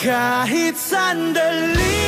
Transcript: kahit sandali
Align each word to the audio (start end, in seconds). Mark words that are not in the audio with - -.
kahit 0.00 0.80
sandali 0.80 1.99